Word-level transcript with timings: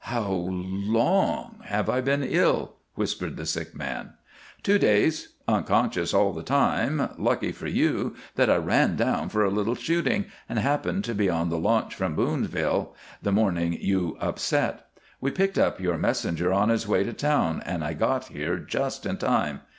"How 0.05 0.31
long 0.31 1.59
have 1.65 1.87
I 1.87 2.01
been 2.01 2.23
ill?" 2.23 2.73
whispered 2.95 3.37
the 3.37 3.45
sick 3.45 3.75
man. 3.75 4.13
"Two 4.63 4.79
days; 4.79 5.35
unconscious 5.47 6.11
all 6.11 6.33
the 6.33 6.41
time. 6.41 7.09
Lucky 7.19 7.51
for 7.51 7.67
you 7.67 8.15
that 8.33 8.49
I 8.49 8.55
ran 8.55 8.95
down 8.95 9.29
for 9.29 9.45
a 9.45 9.51
little 9.51 9.75
shooting 9.75 10.25
and 10.49 10.57
happened 10.57 11.03
to 11.03 11.13
be 11.13 11.29
on 11.29 11.49
the 11.49 11.59
launch 11.59 11.93
from 11.93 12.15
Boonville 12.15 12.95
the 13.21 13.31
morning 13.31 13.77
you 13.79 14.17
upset. 14.19 14.87
We 15.19 15.29
picked 15.29 15.59
up 15.59 15.79
your 15.79 15.99
messenger 15.99 16.51
on 16.51 16.69
his 16.69 16.87
way 16.87 17.03
to 17.03 17.13
town, 17.13 17.61
and 17.63 17.83
I 17.83 17.93
got 17.93 18.29
here 18.29 18.57
just 18.57 19.05
in 19.05 19.17
time. 19.17 19.61